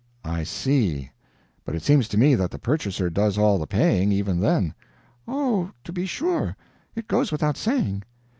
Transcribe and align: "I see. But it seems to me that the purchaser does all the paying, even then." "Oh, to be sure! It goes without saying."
"I 0.25 0.41
see. 0.41 1.11
But 1.63 1.75
it 1.75 1.83
seems 1.83 2.07
to 2.07 2.17
me 2.17 2.33
that 2.33 2.49
the 2.49 2.57
purchaser 2.57 3.07
does 3.11 3.37
all 3.37 3.59
the 3.59 3.67
paying, 3.67 4.11
even 4.11 4.39
then." 4.39 4.73
"Oh, 5.27 5.73
to 5.83 5.93
be 5.93 6.07
sure! 6.07 6.57
It 6.95 7.07
goes 7.07 7.31
without 7.31 7.55
saying." 7.55 8.01